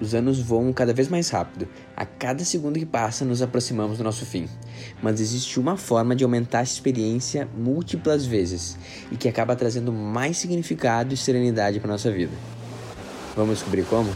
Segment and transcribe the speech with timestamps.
[0.00, 1.66] Os anos voam cada vez mais rápido.
[1.96, 4.46] A cada segundo que passa, nos aproximamos do nosso fim.
[5.02, 8.76] Mas existe uma forma de aumentar essa experiência múltiplas vezes
[9.10, 12.32] e que acaba trazendo mais significado e serenidade para nossa vida.
[13.34, 14.14] Vamos descobrir como?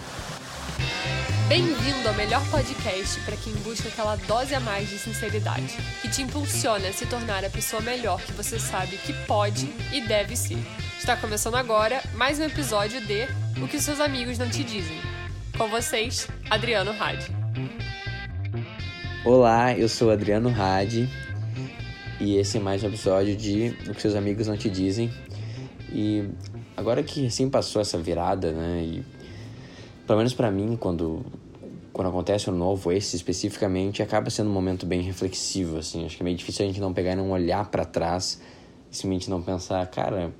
[1.48, 6.22] Bem-vindo ao melhor podcast para quem busca aquela dose a mais de sinceridade, que te
[6.22, 10.58] impulsiona a se tornar a pessoa melhor que você sabe que pode e deve ser.
[10.96, 13.26] Está começando agora mais um episódio de
[13.60, 15.09] O que seus amigos não te dizem.
[15.60, 17.26] Com vocês, Adriano Hadi.
[19.22, 21.06] Olá, eu sou Adriano Hadi
[22.18, 25.12] e esse é mais um episódio de O que seus amigos não te dizem.
[25.92, 26.24] E
[26.74, 28.82] agora que assim passou essa virada, né?
[28.82, 29.04] E
[30.06, 31.22] pelo menos para mim, quando
[31.92, 36.06] quando acontece um novo, esse especificamente, acaba sendo um momento bem reflexivo, assim.
[36.06, 38.40] Acho que é meio difícil a gente não pegar e não olhar para trás
[38.90, 40.32] e simplesmente não pensar, cara,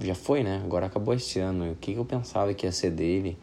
[0.00, 0.62] já foi, né?
[0.64, 1.72] Agora acabou esse ano.
[1.72, 3.36] O que eu pensava que ia ser dele?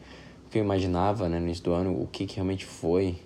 [0.52, 3.18] Que eu imaginava, né, no início do ano, o que, que realmente foi,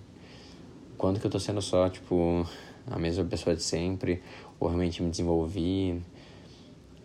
[0.96, 2.48] quando que eu tô sendo só, tipo,
[2.88, 4.22] a mesma pessoa de sempre,
[4.60, 6.00] ou realmente me desenvolvi,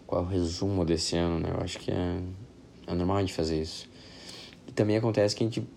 [0.05, 2.19] qual é o resumo desse ano, né, eu acho que é,
[2.85, 3.89] é normal a gente fazer isso.
[4.67, 5.67] E também acontece que a gente,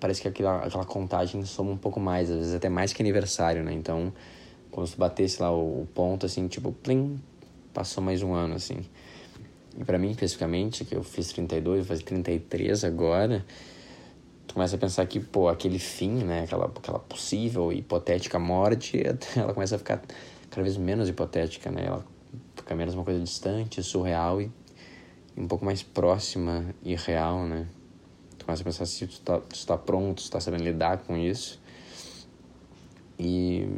[0.00, 3.62] parece que aquela, aquela contagem soma um pouco mais, às vezes até mais que aniversário,
[3.62, 4.14] né, então,
[4.70, 7.20] quando tu batesse lá o, o ponto, assim, tipo, plim,
[7.74, 8.78] passou mais um ano, assim.
[9.78, 13.44] E para mim, especificamente, que eu fiz 32, vou fazer 33 agora,
[14.50, 19.00] tu começa a pensar que, pô, aquele fim, né, aquela, aquela possível hipotética morte,
[19.36, 20.02] ela começa a ficar
[20.50, 22.04] cada vez menos hipotética, né, ela
[22.56, 24.50] fica menos uma coisa distante, surreal e,
[25.36, 27.68] e um pouco mais próxima e real, né.
[28.36, 31.16] Tu começa a pensar se tu tá, tu tá pronto, se tá sabendo lidar com
[31.16, 31.60] isso.
[33.16, 33.68] E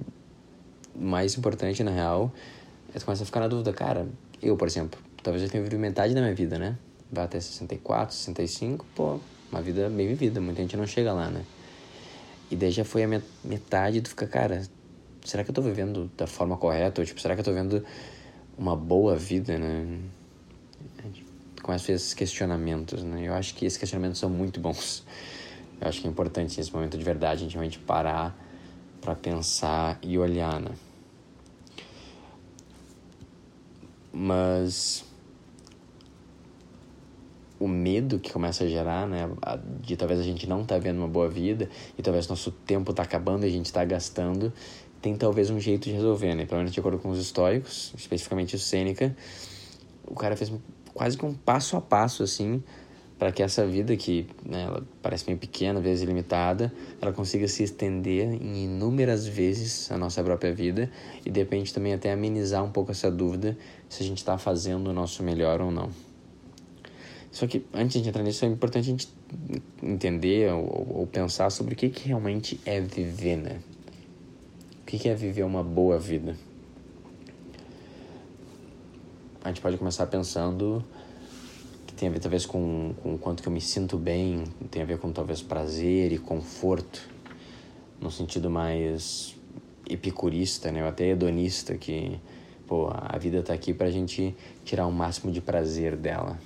[0.97, 2.33] mais importante, na real,
[2.95, 4.09] é tu começa a ficar na dúvida, cara,
[4.43, 6.79] eu, por exemplo, talvez eu tenha vivido metade da minha vida, né,
[7.11, 9.21] vai até 64, 65, pô,
[9.53, 11.45] uma vida bem vivida, muita gente não chega lá, né?
[12.51, 13.09] E daí já foi a
[13.45, 14.63] metade tu fica, cara,
[15.25, 17.01] será que eu tô vivendo da forma correta?
[17.01, 17.85] Ou, tipo, será que eu tô vivendo
[18.57, 20.01] uma boa vida, né?
[21.63, 23.29] Começa a fazer esses questionamentos, né?
[23.29, 25.05] Eu acho que esses questionamentos são muito bons.
[25.81, 28.37] Eu acho que é importante nesse momento de verdade a gente realmente parar
[29.01, 30.73] para pensar e olhar, né?
[34.13, 35.05] Mas
[37.63, 39.31] o medo que começa a gerar, né,
[39.81, 43.05] de talvez a gente não tá vendo uma boa vida e talvez nosso tempo tá
[43.05, 44.53] acabando e a gente está gastando,
[45.01, 46.45] tem talvez um jeito de resolver, né?
[46.45, 49.15] Pelo menos de acordo com os históricos, especificamente o Sêneca,
[50.05, 50.53] o cara fez
[50.93, 52.61] quase que um passo a passo assim
[53.17, 54.67] para que essa vida que né,
[55.01, 60.21] parece bem pequena, às vezes limitada, ela consiga se estender em inúmeras vezes a nossa
[60.25, 60.91] própria vida
[61.25, 63.57] e de repente também até amenizar um pouco essa dúvida
[63.89, 66.12] se a gente está fazendo o nosso melhor ou não.
[67.33, 69.09] Só que antes de entrar nisso é importante a gente
[69.83, 73.59] entender ou, ou pensar sobre o que, que realmente é viver, né?
[74.83, 76.37] O que, que é viver uma boa vida?
[79.43, 80.85] A gente pode começar pensando
[81.87, 84.83] que tem a ver talvez com, com o quanto que eu me sinto bem, tem
[84.83, 87.09] a ver com talvez prazer e conforto,
[87.99, 89.35] no sentido mais
[89.89, 90.83] epicurista, né?
[90.83, 92.21] Ou até hedonista, que
[92.67, 96.39] pô, a vida tá aqui pra gente tirar o máximo de prazer dela.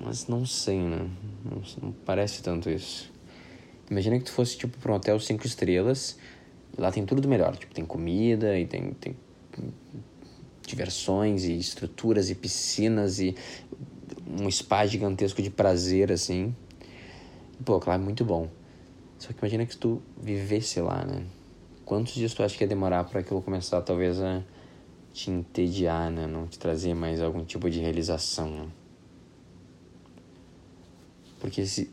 [0.00, 1.08] Mas não sei, né?
[1.44, 3.10] Não, não, parece tanto isso.
[3.90, 6.16] Imagina que tu fosse, tipo, pra um hotel cinco estrelas
[6.78, 7.56] lá tem tudo do melhor.
[7.56, 9.16] Tipo, tem comida e tem, tem
[10.66, 13.34] diversões e estruturas e piscinas e
[14.26, 16.54] um spa gigantesco de prazer, assim.
[17.64, 18.48] Pô, claro, é muito bom.
[19.18, 21.24] Só que imagina que tu vivesse lá, né?
[21.84, 24.42] Quantos dias tu acha que ia demorar para aquilo começar, talvez, a
[25.12, 26.26] te entediar, né?
[26.26, 28.68] Não te trazer mais algum tipo de realização, né?
[31.42, 31.90] Porque se,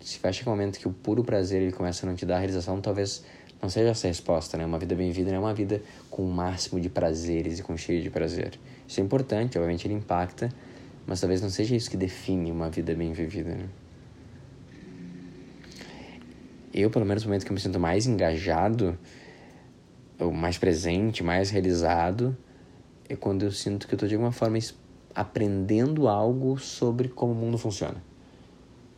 [0.00, 2.36] se vai chegar um momento que o puro prazer ele começa a não te dar
[2.36, 3.24] a realização, talvez
[3.60, 4.64] não seja essa a resposta, né?
[4.64, 8.00] Uma vida bem vivida é uma vida com o máximo de prazeres e com cheio
[8.00, 8.52] de prazer.
[8.86, 10.48] Isso é importante, obviamente ele impacta,
[11.04, 13.68] mas talvez não seja isso que define uma vida bem vivida, né?
[16.72, 18.96] Eu, pelo menos no momento que eu me sinto mais engajado,
[20.20, 22.38] ou mais presente, mais realizado,
[23.08, 24.56] é quando eu sinto que eu estou de alguma forma
[25.12, 28.06] aprendendo algo sobre como o mundo funciona.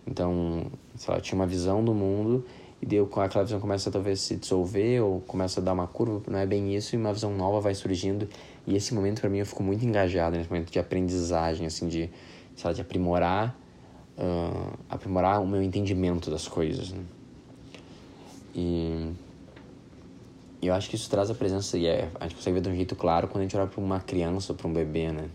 [0.06, 0.67] Então,
[0.97, 2.44] sei lá, tinha uma visão do mundo
[2.82, 6.23] e deu com aquela visão começa talvez se dissolver ou começa a dar uma curva,
[6.31, 8.29] não é bem isso, e uma visão nova vai surgindo.
[8.67, 12.11] E esse momento para mim eu fico muito engajado nesse momento de aprendizagem, assim, de,
[12.56, 13.58] sei lá, de aprimorar,
[14.17, 17.02] uh, aprimorar o meu entendimento das coisas, né?
[18.55, 19.12] E
[20.62, 22.75] eu acho que isso traz a presença, e é, a gente consegue ver de um
[22.75, 25.29] jeito claro quando a gente olha para uma criança para um bebê, né?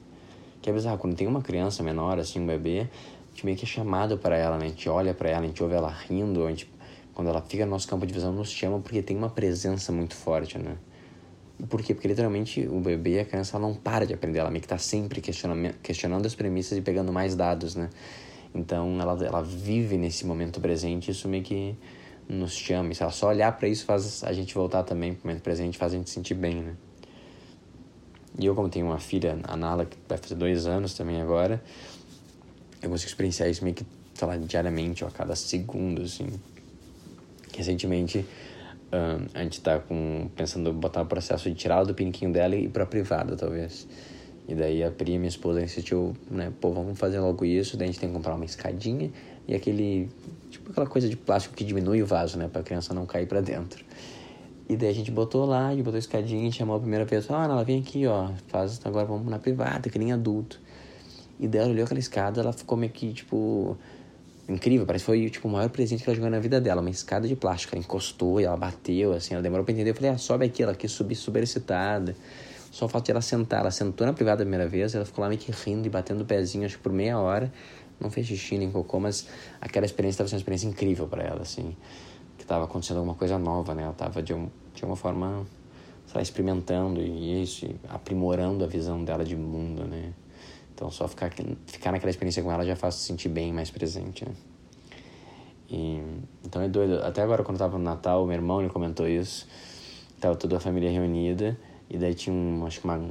[0.62, 2.90] Que é bizarro, quando tem uma criança menor, assim, um bebê,
[3.36, 4.66] gente meio que é chamado para ela, né?
[4.66, 6.72] A gente olha para ela, a gente ouve ela rindo, a gente,
[7.14, 10.16] quando ela fica no nosso campo de visão, nos chama porque tem uma presença muito
[10.16, 10.78] forte, né?
[11.70, 11.94] Por quê?
[11.94, 14.78] Porque literalmente o bebê, a criança, ela não para de aprender, ela meio que tá
[14.78, 17.90] sempre questionando, as premissas e pegando mais dados, né?
[18.54, 21.76] Então ela, ela vive nesse momento presente, isso meio que
[22.28, 22.92] nos chama.
[22.92, 25.78] E se ela só olhar para isso faz a gente voltar também pro momento presente,
[25.78, 26.74] faz a gente sentir bem, né?
[28.38, 31.64] E eu, como tenho uma filha, a Nala, que vai fazer dois anos também agora,
[32.86, 36.28] eu consigo experienciar isso meio que, sei lá, diariamente ou a cada segundo, assim.
[37.56, 38.26] Recentemente,
[39.34, 42.66] a gente tá com, pensando em botar o processo de tirá-la do piniquinho dela e
[42.66, 43.88] ir pra privada, talvez.
[44.48, 47.92] E daí a Pri, minha esposa, insistiu, né, pô, vamos fazer logo isso, daí a
[47.92, 49.12] gente tem que comprar uma escadinha
[49.48, 50.08] e aquele,
[50.52, 53.42] tipo aquela coisa de plástico que diminui o vaso, né, pra criança não cair pra
[53.42, 53.84] dentro.
[54.70, 57.46] E daí a gente botou lá, e botou a escadinha, chamou a primeira pessoa, ah,
[57.46, 60.60] ela vem aqui, ó, faz, agora vamos na privada, que nem adulto.
[61.40, 63.78] E daí ela olhou aquela escada, ela ficou meio que, tipo,
[64.48, 66.90] incrível, parece que foi, tipo, o maior presente que ela jogou na vida dela, uma
[66.90, 70.12] escada de plástico, ela encostou e ela bateu, assim, ela demorou pra entender, eu falei,
[70.12, 72.16] ah, sobe aqui, ela quis subir super excitada.
[72.72, 75.30] Só fato de ela sentar, ela sentou na privada a primeira vez, ela ficou lá
[75.30, 77.52] meio que rindo e batendo o pezinho, acho que por meia hora,
[78.00, 79.28] não fez xixi nem cocô, mas
[79.62, 81.76] aquela experiência estava sendo uma experiência incrível para ela, assim,
[82.38, 85.46] que estava acontecendo alguma coisa nova, né, ela estava de, um, de uma forma,
[86.06, 90.14] sei lá, experimentando e isso, aprimorando a visão dela de mundo, né,
[90.76, 91.32] então só ficar,
[91.66, 94.32] ficar naquela experiência com ela já faz se sentir bem mais presente, né.
[95.70, 96.04] E,
[96.44, 97.02] então é doido.
[97.02, 99.48] Até agora, quando eu tava no Natal, meu irmão ele comentou isso.
[100.20, 101.58] Tava toda a família reunida.
[101.90, 103.02] E daí tinha um, acho que uma,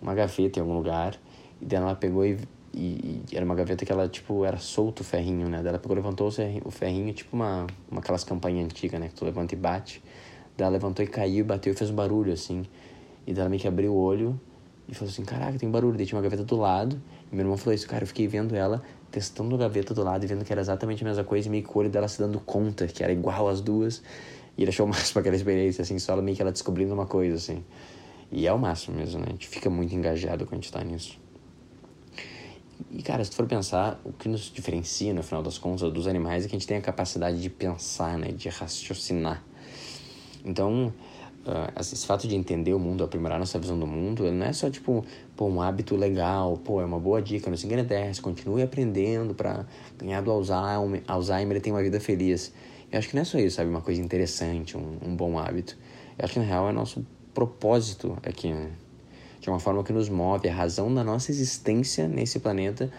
[0.00, 1.16] uma gaveta em algum lugar.
[1.60, 2.38] E daí ela pegou e,
[2.74, 5.58] e, e, era uma gaveta que ela, tipo, era solto o ferrinho, né?
[5.58, 6.28] Daí ela pegou, levantou
[6.64, 9.08] o ferrinho, tipo uma, uma aquelas campanhas antigas, né?
[9.08, 10.02] Que tu levanta e bate.
[10.56, 12.64] Daí ela levantou e caiu, bateu e fez um barulho, assim.
[13.26, 14.40] E daí ela meio que abriu o olho
[14.88, 15.96] e falou assim, caraca, tem barulho.
[15.96, 17.00] Daí tinha uma gaveta do lado.
[17.30, 20.24] E meu irmão falou isso, cara, eu fiquei vendo ela testando a gaveta do lado
[20.24, 22.18] e vendo que era exatamente a mesma coisa, e meio que o olho dela se
[22.18, 24.02] dando conta que era igual as duas.
[24.56, 27.36] E ele achou o máximo aquela experiência, assim, só meio que ela descobrindo uma coisa,
[27.36, 27.62] assim.
[28.30, 29.26] E é o máximo mesmo, né?
[29.28, 31.20] A gente fica muito engajado quando a gente tá nisso.
[32.90, 36.06] E, cara, se tu for pensar, o que nos diferencia, no final das contas, dos
[36.06, 38.32] animais é que a gente tem a capacidade de pensar, né?
[38.32, 39.44] De raciocinar.
[40.44, 40.92] Então,
[41.46, 44.70] uh, esse fato de entender o mundo, aprimorar nossa visão do mundo, não é só
[44.70, 45.04] tipo,
[45.36, 49.34] pô, um hábito legal, pô, é uma boa dica, não se engane dessa, continue aprendendo
[49.34, 49.66] para
[49.98, 52.52] ganhar do Alzheimer, Alzheimer e ter uma vida feliz.
[52.90, 53.70] Eu acho que não é só isso, sabe?
[53.70, 55.76] Uma coisa interessante, um, um bom hábito.
[56.18, 58.70] Eu acho que na real é nosso propósito aqui, né?
[59.40, 62.92] De uma forma que nos move, a razão da nossa existência nesse planeta,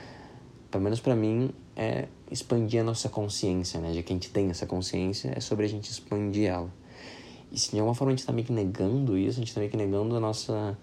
[0.69, 3.93] pelo menos para mim, é expandir a nossa consciência, né?
[3.93, 6.69] Já que a gente tem essa consciência, é sobre a gente expandir ela.
[7.53, 9.59] E se de alguma forma a gente tá meio que negando isso, a gente tá
[9.59, 10.75] meio que negando a nossa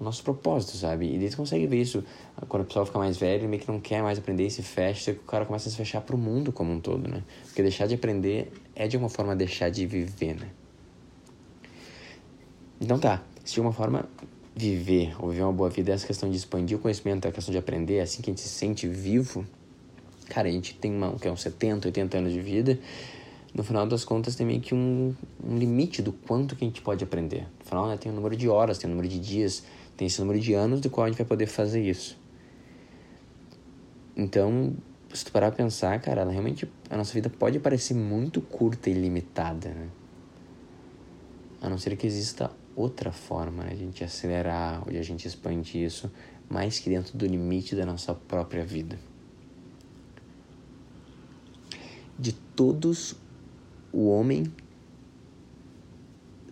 [0.00, 1.14] o nosso propósito, sabe?
[1.14, 2.02] E daí tu consegue ver isso
[2.48, 5.12] quando o pessoal fica mais velho, meio que não quer mais aprender e se fecha,
[5.12, 7.22] o cara começa a se fechar pro mundo como um todo, né?
[7.44, 10.48] Porque deixar de aprender é de alguma forma deixar de viver, né?
[12.80, 14.08] Então tá, se de uma forma
[14.56, 17.32] viver ou viver uma boa vida é essa questão de expandir o conhecimento, é a
[17.32, 19.46] questão de aprender, é assim que a gente se sente vivo,
[20.30, 22.78] cara, a gente tem uma, que é uns 70, 80 anos de vida,
[23.54, 26.80] no final das contas tem meio que um, um limite do quanto que a gente
[26.80, 27.46] pode aprender.
[27.58, 29.64] No final né, tem o um número de horas, tem o um número de dias,
[29.96, 32.18] tem esse número de anos do qual a gente vai poder fazer isso.
[34.16, 34.74] Então,
[35.12, 38.88] se tu parar pra pensar, cara, ela realmente, a nossa vida pode parecer muito curta
[38.88, 39.88] e limitada, né?
[41.60, 45.02] A não ser que exista outra forma né, de a gente acelerar ou de a
[45.02, 46.10] gente expandir isso
[46.48, 48.98] mais que dentro do limite da nossa própria vida.
[52.18, 53.16] De todos
[53.92, 54.44] o homem,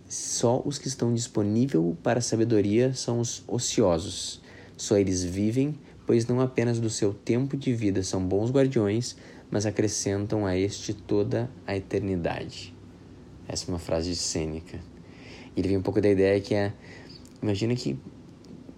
[0.07, 4.41] só os que estão disponíveis para a sabedoria são os ociosos.
[4.75, 9.15] Só eles vivem, pois não apenas do seu tempo de vida são bons guardiões,
[9.51, 12.73] mas acrescentam a este toda a eternidade.
[13.47, 14.79] Essa é uma frase de Sêneca.
[15.55, 16.73] Ele vem um pouco da ideia que é,
[17.41, 17.99] imagina que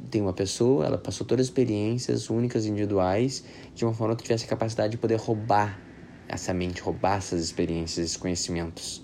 [0.09, 4.45] tem uma pessoa, ela passou todas as experiências únicas, individuais, de uma forma que tivesse
[4.45, 5.79] a capacidade de poder roubar
[6.31, 9.03] essa mente, roubar essas experiências, esses conhecimentos.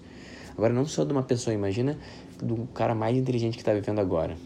[0.57, 1.97] Agora, não só de uma pessoa, imagina
[2.41, 4.37] do cara mais inteligente que está vivendo agora.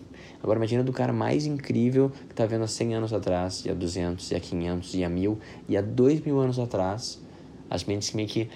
[0.42, 3.74] Agora, imagina do cara mais incrível que está vendo há 100 anos atrás, e há
[3.74, 7.22] 200, e há 500, e há 1000, e há 2 mil anos atrás.
[7.70, 8.50] As mentes que meio que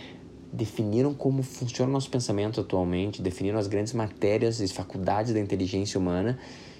[0.51, 5.99] definiram como funciona o nosso pensamento atualmente, definiram as grandes matérias e faculdades da inteligência
[5.99, 6.39] humana,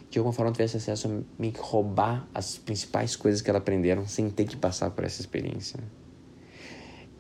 [0.10, 4.08] de alguma forma tivesse acesso a meio que roubar as principais coisas que elas aprenderam
[4.08, 5.80] sem ter que passar por essa experiência.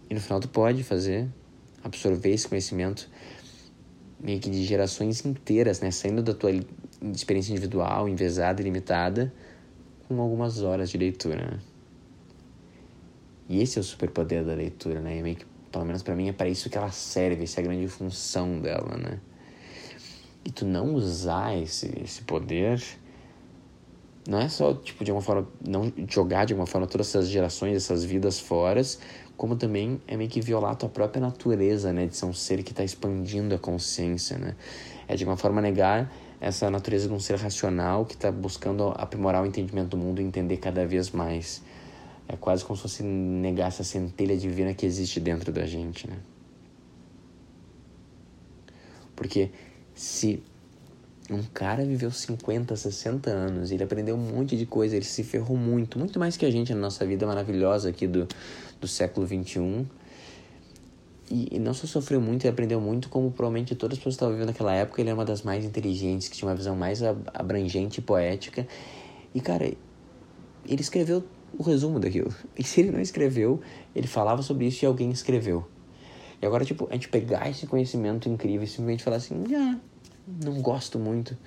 [0.10, 1.28] E no final tu pode fazer,
[1.84, 3.10] absorver esse conhecimento
[4.20, 5.92] meio que de gerações inteiras, né?
[5.92, 6.52] Saindo da tua
[7.14, 9.34] experiência individual, envezada e limitada,
[10.08, 11.60] com algumas horas de leitura.
[13.48, 15.18] E esse é o superpoder da leitura, né?
[15.18, 17.64] E meio que, pelo menos para mim, é para isso que ela serve, essa é
[17.64, 19.20] a grande função dela, né?
[20.44, 22.82] E tu não usar esse, esse poder
[24.28, 27.76] não é só, tipo, de uma forma, não jogar de uma forma todas essas gerações,
[27.76, 28.82] essas vidas fora,
[29.38, 32.06] como também é meio que violar a tua própria natureza, né?
[32.06, 34.56] De ser um ser que está expandindo a consciência, né?
[35.08, 39.44] É de uma forma negar essa natureza de um ser racional que está buscando aprimorar
[39.44, 41.62] o entendimento do mundo e entender cada vez mais.
[42.28, 46.18] É quase como se fosse negar essa centelha divina que existe dentro da gente, né?
[49.16, 49.52] Porque
[49.94, 50.44] se
[51.30, 55.58] um cara viveu 50, 60 anos, ele aprendeu um monte de coisa, ele se ferrou
[55.58, 58.28] muito, muito mais que a gente na nossa vida maravilhosa aqui do,
[58.80, 59.86] do século 21.
[61.32, 64.18] E, e não só sofreu muito e aprendeu muito, como provavelmente todas as pessoas que
[64.18, 67.02] estavam vivendo naquela época, ele é uma das mais inteligentes, que tinha uma visão mais
[67.02, 68.68] abrangente e poética.
[69.34, 71.24] E, cara, ele escreveu
[71.58, 72.32] o resumo daquilo.
[72.56, 73.60] E se ele não escreveu,
[73.96, 75.66] ele falava sobre isso e alguém escreveu.
[76.40, 79.80] E agora, tipo, a gente pegar esse conhecimento incrível e simplesmente falar assim, ah,
[80.28, 81.38] não gosto muito.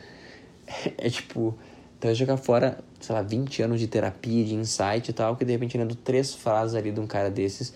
[0.98, 1.56] É, tipo,
[1.98, 5.52] então jogar fora, sei lá, 20 anos de terapia, de insight e tal, que de
[5.52, 7.72] repente lendo três frases ali de um cara desses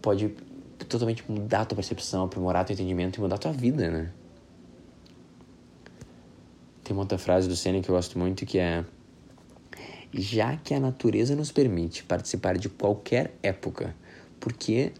[0.00, 0.28] pode
[0.88, 4.12] totalmente mudar a tua percepção, aprimorar teu entendimento e mudar a tua vida, né?
[6.84, 8.84] Tem uma outra frase do Senna que eu gosto muito que é
[10.12, 13.94] já que a natureza nos permite participar de qualquer época,
[14.38, 14.92] porque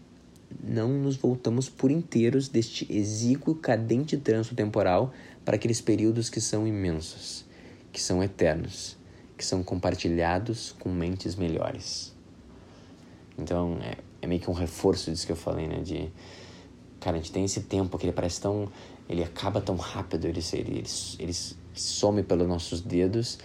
[0.63, 6.67] não nos voltamos por inteiros deste exíguo cadente trânsito temporal para aqueles períodos que são
[6.67, 7.45] imensos,
[7.91, 8.97] que são eternos,
[9.37, 12.13] que são compartilhados com mentes melhores.
[13.37, 15.81] Então, é, é meio que um reforço disso que eu falei, né?
[15.81, 16.09] De,
[16.99, 18.71] cara, a gente tem esse tempo que ele parece tão...
[19.07, 20.83] Ele acaba tão rápido, ele, ele, ele,
[21.19, 21.33] ele
[21.75, 23.37] some pelos nossos dedos,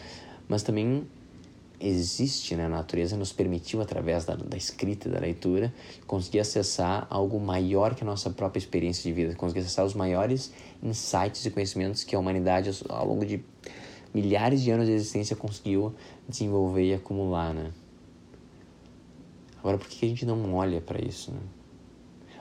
[0.49, 1.07] mas também
[1.81, 5.73] existe né, na natureza nos permitiu, através da, da escrita e da leitura,
[6.07, 10.53] conseguir acessar algo maior que a nossa própria experiência de vida, conseguir acessar os maiores
[10.83, 13.43] insights e conhecimentos que a humanidade, ao longo de
[14.13, 15.95] milhares de anos de existência, conseguiu
[16.29, 17.55] desenvolver e acumular.
[17.55, 17.71] Né?
[19.59, 21.31] Agora, por que a gente não olha para isso?
[21.33, 21.41] Né?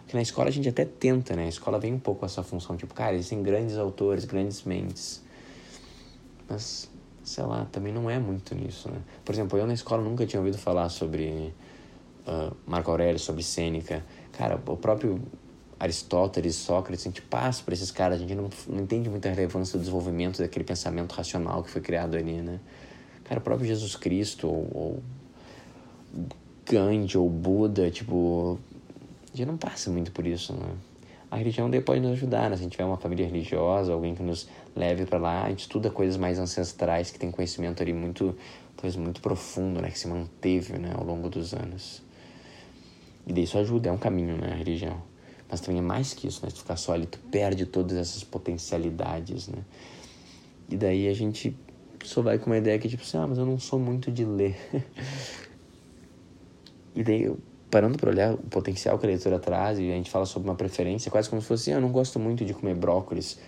[0.09, 1.45] Porque na escola a gente até tenta, né?
[1.45, 5.21] A escola vem um pouco essa função, tipo, cara, existem grandes autores, grandes mentes.
[6.49, 6.89] Mas
[7.29, 8.97] sei lá, também não é muito nisso, né?
[9.23, 11.53] Por exemplo, eu na escola nunca tinha ouvido falar sobre
[12.27, 14.03] uh, Marco Aurélio, sobre Sêneca.
[14.31, 15.21] Cara, o próprio
[15.79, 19.77] Aristóteles, Sócrates, a gente passa por esses caras, a gente não, não entende muita relevância
[19.77, 22.59] do desenvolvimento daquele pensamento racional que foi criado ali, né?
[23.25, 25.03] Cara, o próprio Jesus Cristo, ou, ou
[26.65, 28.57] Gandhi, ou Buda, tipo,
[29.31, 30.71] a gente não passa muito por isso, né?
[31.31, 32.55] A religião pode nos ajudar, né?
[32.55, 35.59] Se a gente tiver uma família religiosa, alguém que nos leve para lá, a gente
[35.59, 38.35] estuda coisas mais ancestrais, que tem conhecimento ali muito,
[38.75, 39.91] talvez muito profundo, né?
[39.91, 40.91] Que se manteve, né?
[40.95, 42.01] Ao longo dos anos.
[43.27, 44.53] E daí isso ajuda, é um caminho, né?
[44.53, 45.03] A religião.
[45.49, 46.49] Mas também é mais que isso, né?
[46.49, 49.59] Se tu ficar só ali, tu perde todas essas potencialidades, né?
[50.67, 51.55] E daí a gente
[52.03, 54.25] só vai com uma ideia que tipo assim, ah, mas eu não sou muito de
[54.25, 54.57] ler.
[56.95, 57.37] e daí eu
[57.69, 60.55] parando para olhar o potencial que a leitura traz e a gente fala sobre uma
[60.55, 63.39] preferência, quase como se fosse, ah, eu não gosto muito de comer brócolis.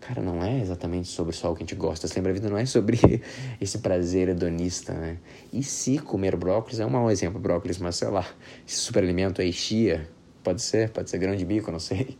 [0.00, 2.08] Cara, não é exatamente sobre só o que a gente gosta.
[2.08, 2.98] Você lembra, a vida não é sobre
[3.60, 5.18] esse prazer hedonista, né?
[5.52, 8.26] E se comer brócolis, é um mau exemplo, brócolis, mas sei lá,
[8.66, 10.08] esse superalimento aí, chia,
[10.42, 12.18] pode ser, pode ser grão de bico, não sei.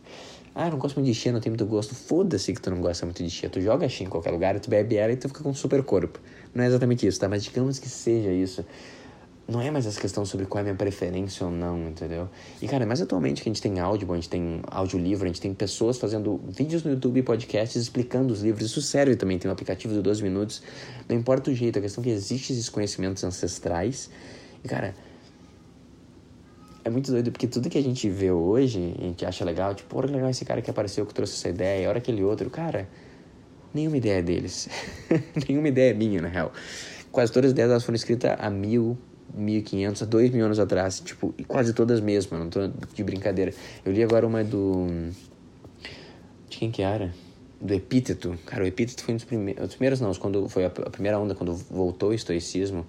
[0.55, 1.93] Ah, não gosto muito de chia, não tenho muito gosto.
[1.93, 3.49] Foda-se que tu não gosta muito de chia.
[3.49, 5.83] Tu joga chia em qualquer lugar, tu bebe ela e tu fica com um super
[5.83, 6.19] corpo.
[6.53, 7.27] Não é exatamente isso, tá?
[7.27, 8.63] Mas digamos que seja isso
[9.47, 12.29] não é mais essa questão sobre qual é a minha preferência ou não, entendeu?
[12.61, 15.41] E, cara, mais atualmente que a gente tem áudio, a gente tem audiolivro, a gente
[15.41, 18.71] tem pessoas fazendo vídeos no YouTube podcasts explicando os livros.
[18.71, 20.63] Isso serve também, tem um aplicativo de 12 minutos.
[21.09, 24.09] Não importa o jeito, a questão é que existem esses conhecimentos ancestrais.
[24.63, 24.95] E, cara,
[26.85, 29.97] é muito doido, porque tudo que a gente vê hoje, a gente acha legal, tipo,
[29.97, 32.49] olha legal esse cara que apareceu, que trouxe essa ideia, olha aquele outro.
[32.49, 32.87] Cara,
[33.73, 34.69] nenhuma ideia é deles.
[35.49, 36.53] nenhuma ideia é minha, na real.
[37.11, 38.97] Quase todas as ideias foram escritas há mil
[39.33, 43.53] 1500 a 2000 anos atrás, tipo, quase todas mesmo, não tô de brincadeira.
[43.85, 44.87] Eu li agora uma do
[46.53, 47.11] de quem que era?
[47.59, 48.37] Do Epíteto.
[48.45, 51.17] Cara, o Epíteto foi um dos primeiros, dos primeiros não, quando foi a, a primeira
[51.17, 52.85] onda quando voltou o estoicismo,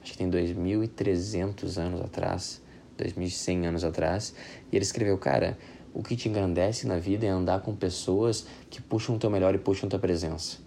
[0.00, 2.62] acho que tem 2300 anos atrás,
[2.96, 4.34] 2100 anos atrás,
[4.70, 5.58] e ele escreveu, cara,
[5.92, 9.54] o que te engrandece na vida é andar com pessoas que puxam o teu melhor
[9.54, 10.58] e puxam tua presença.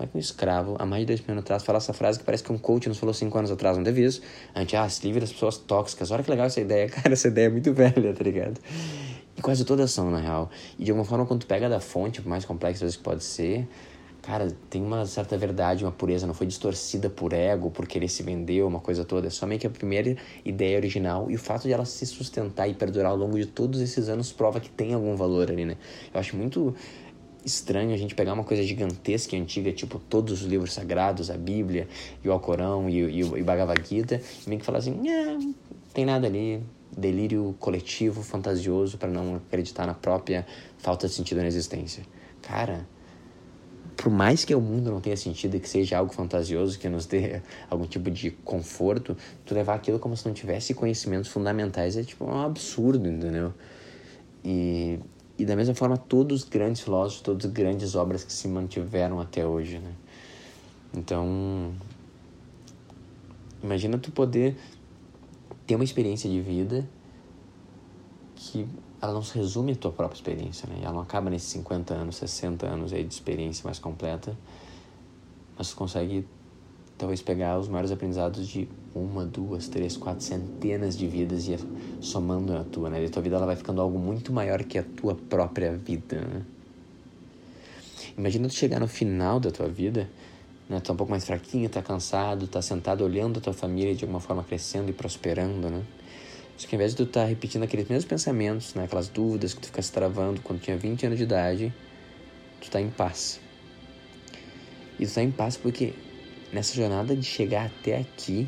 [0.00, 2.18] Como é que um escravo, há mais de dois mil anos atrás, fala essa frase
[2.18, 4.22] que parece que um coach nos falou cinco anos atrás, não teve isso?
[4.54, 6.10] A gente, ah, se livre das pessoas tóxicas.
[6.10, 6.88] Olha que legal essa ideia.
[6.88, 8.58] Cara, essa ideia é muito velha, tá ligado?
[9.36, 10.50] E quase todas são, na real.
[10.78, 13.68] E de alguma forma, quando tu pega da fonte, mais complexa que pode ser,
[14.22, 18.22] cara, tem uma certa verdade, uma pureza, não foi distorcida por ego, por querer se
[18.22, 19.26] vender, uma coisa toda.
[19.26, 23.10] É somente a primeira ideia original e o fato de ela se sustentar e perdurar
[23.10, 25.76] ao longo de todos esses anos prova que tem algum valor ali, né?
[26.14, 26.74] Eu acho muito
[27.44, 31.36] estranho a gente pegar uma coisa gigantesca e antiga, tipo todos os livros sagrados, a
[31.36, 31.88] Bíblia
[32.22, 35.54] e o Alcorão e, e, e o Bhagavad Gita, e meio que falar assim, não
[35.92, 36.62] tem nada ali,
[36.96, 40.46] delírio coletivo, fantasioso, para não acreditar na própria
[40.78, 42.04] falta de sentido na existência.
[42.42, 42.86] Cara,
[43.96, 47.06] por mais que o mundo não tenha sentido e que seja algo fantasioso, que nos
[47.06, 52.02] dê algum tipo de conforto, tu levar aquilo como se não tivesse conhecimentos fundamentais é
[52.02, 53.52] tipo um absurdo, entendeu?
[54.42, 54.98] E,
[55.40, 59.18] e da mesma forma, todos os grandes filósofos, todas as grandes obras que se mantiveram
[59.18, 59.94] até hoje, né?
[60.92, 61.72] Então,
[63.62, 64.54] imagina tu poder
[65.66, 66.86] ter uma experiência de vida
[68.36, 68.68] que
[69.00, 70.80] ela não se resume à tua própria experiência, né?
[70.82, 74.36] Ela não acaba nesses 50 anos, 60 anos aí de experiência mais completa,
[75.56, 76.28] mas tu consegue
[76.98, 81.56] talvez pegar os maiores aprendizados de uma, duas, três, quatro centenas de vidas e
[82.00, 83.02] somando a tua, né?
[83.02, 86.20] E a tua vida ela vai ficando algo muito maior que a tua própria vida,
[86.20, 86.42] né?
[88.18, 90.08] Imagina tu chegar no final da tua vida,
[90.68, 90.80] né?
[90.80, 94.20] Tá um pouco mais fraquinho, tá cansado, tá sentado olhando a tua família de alguma
[94.20, 95.84] forma crescendo e prosperando, né?
[96.56, 99.54] Só que ao invés de tu estar tá repetindo aqueles mesmos pensamentos, né, aquelas dúvidas
[99.54, 101.72] que tu ficasse travando quando tinha 20 anos de idade,
[102.60, 103.40] tu está em paz.
[104.94, 105.94] E tu está em paz porque
[106.52, 108.46] nessa jornada de chegar até aqui,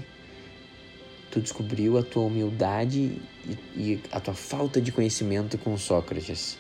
[1.33, 6.59] tu descobriu a tua humildade e, e a tua falta de conhecimento com Sócrates.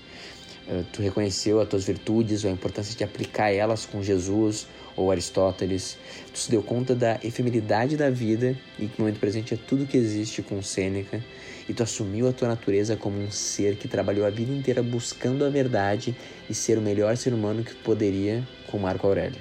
[0.66, 5.98] Uh, tu reconheceu as tuas virtudes, a importância de aplicar elas com Jesus ou Aristóteles.
[6.32, 9.86] Tu se deu conta da efemeridade da vida e que no momento presente é tudo
[9.86, 11.22] que existe com Sêneca.
[11.68, 15.44] E tu assumiu a tua natureza como um ser que trabalhou a vida inteira buscando
[15.44, 16.16] a verdade
[16.48, 19.40] e ser o melhor ser humano que poderia com Marco Aurélio.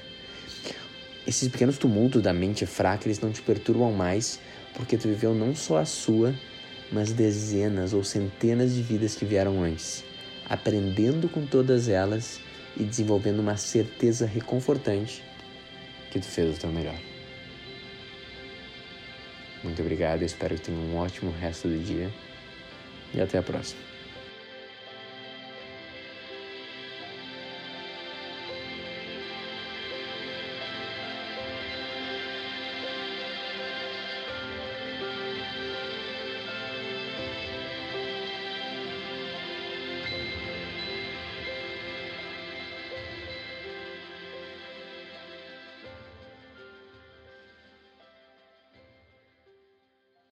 [1.26, 4.40] Esses pequenos tumultos da mente fraca, eles não te perturbam mais,
[4.74, 6.34] porque tu viveu não só a sua,
[6.92, 10.04] mas dezenas ou centenas de vidas que vieram antes,
[10.48, 12.40] aprendendo com todas elas
[12.78, 15.24] e desenvolvendo uma certeza reconfortante
[16.12, 17.00] que tu fez o teu melhor.
[19.64, 22.12] Muito obrigado, espero que tenha um ótimo resto do dia
[23.14, 23.91] e até a próxima.